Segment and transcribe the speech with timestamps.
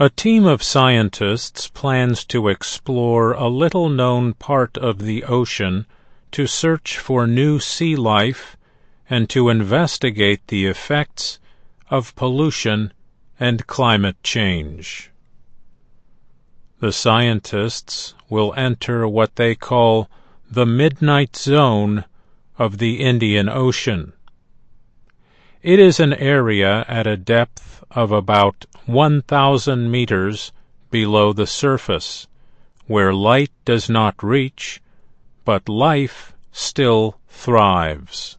[0.00, 5.86] A team of scientists plans to explore a little known part of the ocean
[6.32, 8.56] to search for new sea life
[9.08, 11.38] and to investigate the effects
[11.90, 12.92] of pollution
[13.38, 15.12] and climate change.
[16.80, 20.10] The scientists will enter what they call
[20.50, 22.04] the midnight zone
[22.58, 24.12] of the Indian Ocean.
[25.64, 30.52] It is an area at a depth of about 1,000 meters
[30.90, 32.26] below the surface,
[32.86, 34.82] where light does not reach,
[35.46, 38.36] but life still thrives.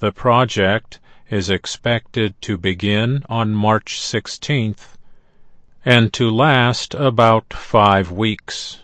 [0.00, 0.98] The project
[1.30, 4.96] is expected to begin on March 16th
[5.84, 8.80] and to last about five weeks.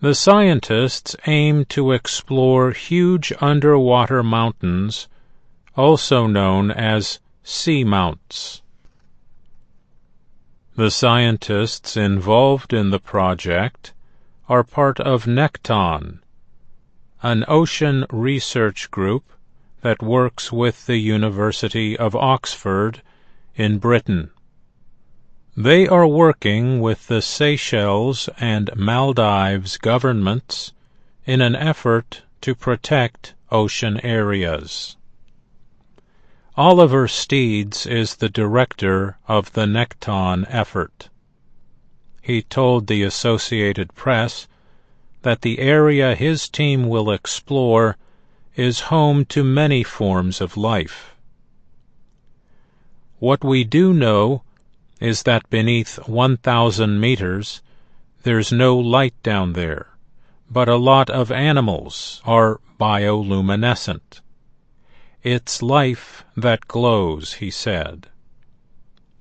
[0.00, 5.08] The scientists aim to explore huge underwater mountains
[5.76, 8.60] also known as seamounts.
[10.74, 13.92] The scientists involved in the project
[14.48, 16.18] are part of Nekton,
[17.22, 19.24] an ocean research group
[19.82, 23.02] that works with the University of Oxford
[23.54, 24.30] in Britain.
[25.56, 30.72] They are working with the Seychelles and Maldives governments
[31.26, 34.96] in an effort to protect ocean areas.
[36.56, 41.08] Oliver Steeds is the director of the Nekton effort.
[42.20, 44.46] He told the Associated Press
[45.22, 47.96] that the area his team will explore
[48.54, 51.14] is home to many forms of life.
[53.18, 54.42] What we do know
[55.00, 57.62] is that beneath 1,000 meters
[58.24, 59.88] there's no light down there,
[60.50, 64.20] but a lot of animals are bioluminescent.
[65.22, 68.08] It's life that glows, he said.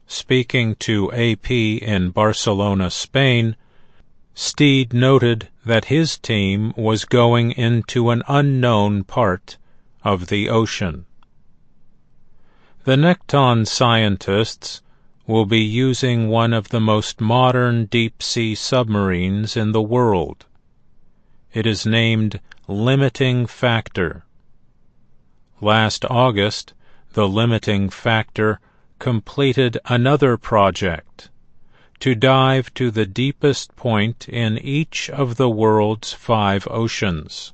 [0.08, 3.56] Speaking to AP in Barcelona, Spain,
[4.34, 9.58] Steed noted that his team was going into an unknown part
[10.04, 11.06] of the ocean.
[12.84, 14.82] The Nekton scientists
[15.28, 20.46] will be using one of the most modern deep-sea submarines in the world.
[21.54, 24.26] It is named Limiting Factor.
[25.64, 26.74] Last August,
[27.14, 28.60] the limiting factor
[28.98, 31.30] completed another project
[32.00, 37.54] to dive to the deepest point in each of the world's five oceans.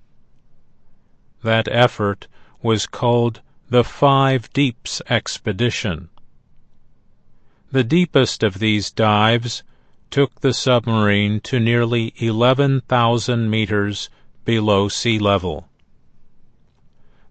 [1.43, 2.27] That effort
[2.61, 6.07] was called the Five Deeps Expedition.
[7.73, 9.63] The deepest of these dives
[10.09, 14.09] took the submarine to nearly 11,000 meters
[14.45, 15.67] below sea level.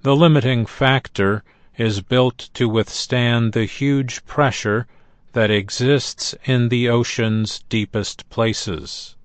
[0.06, 1.42] The limiting factor
[1.76, 4.86] is built to withstand the huge pressure
[5.32, 9.16] that exists in the ocean's deepest places.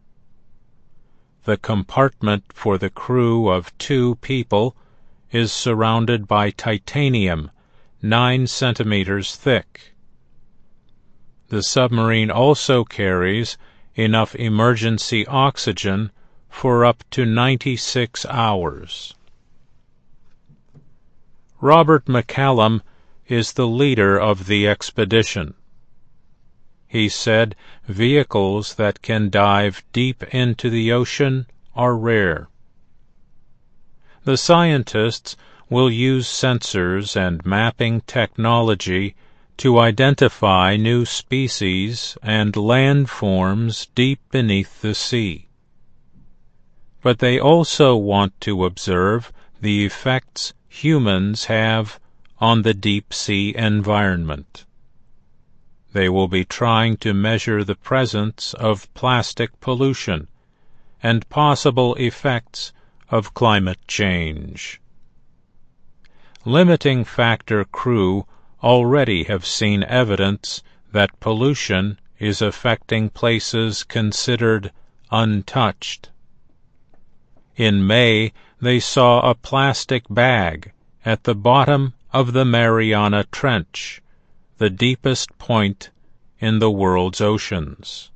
[1.43, 4.75] The compartment for the crew of two people
[5.31, 7.51] is surrounded by titanium
[8.01, 9.93] nine centimeters thick.
[11.49, 13.55] The submarine also carries
[13.93, 16.09] enough emergency oxygen
[16.49, 19.13] for up to 96 hours.
[21.61, 22.81] Robert McCallum
[23.27, 25.53] is the leader of the expedition.
[26.87, 27.55] He said
[27.87, 31.45] vehicles that can dive deep into the ocean
[31.75, 32.49] are rare.
[34.23, 35.37] The scientists
[35.69, 39.15] will use sensors and mapping technology
[39.57, 45.47] to identify new species and landforms deep beneath the sea.
[47.03, 51.99] But they also want to observe the effects humans have
[52.39, 54.65] on the deep sea environment.
[55.91, 60.29] They will be trying to measure the presence of plastic pollution
[61.03, 62.71] and possible effects
[63.09, 64.79] of climate change.
[66.45, 68.25] Limiting factor crew
[68.63, 74.71] already have seen evidence that pollution is affecting places considered
[75.11, 76.09] untouched.
[77.57, 78.31] In May,
[78.61, 80.71] they saw a plastic bag
[81.03, 84.01] at the bottom of the Mariana Trench,
[84.59, 85.89] the deepest point
[86.39, 88.11] in the world's oceans.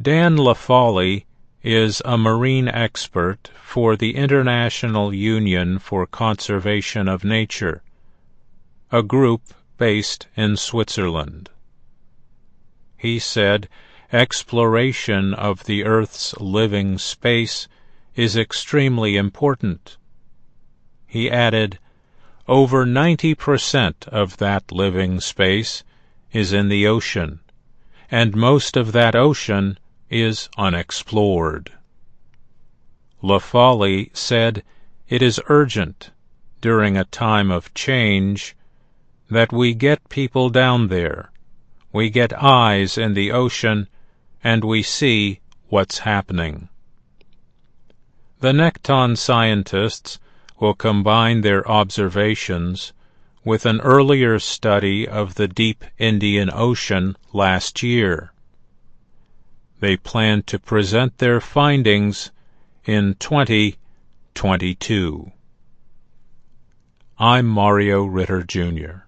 [0.00, 1.26] Dan Laffoley
[1.62, 7.82] is a marine expert for the International Union for Conservation of Nature,
[8.90, 9.42] a group
[9.76, 11.50] based in Switzerland.
[12.96, 13.68] He said
[14.10, 17.68] exploration of the Earth's living space
[18.14, 19.96] is extremely important.
[21.06, 21.78] He added,
[22.48, 25.84] over 90% of that living space
[26.32, 27.40] is in the ocean,
[28.10, 29.78] and most of that ocean
[30.10, 31.72] is unexplored.
[33.22, 33.38] La
[34.12, 34.62] said
[35.08, 36.10] it is urgent,
[36.60, 38.56] during a time of change,
[39.30, 41.30] that we get people down there,
[41.92, 43.88] we get eyes in the ocean,
[44.42, 46.68] and we see what's happening.
[48.42, 50.18] The Nekton scientists
[50.58, 52.92] will combine their observations
[53.44, 58.32] with an earlier study of the deep Indian Ocean last year.
[59.78, 62.32] They plan to present their findings
[62.84, 65.30] in 2022.
[67.20, 69.06] I'm Mario Ritter, Jr.